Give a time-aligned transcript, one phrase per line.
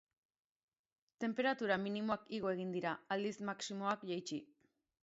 [1.25, 4.43] Tenperatura minimoak igo egingo dira, aldiz, maximoak, jaitsi.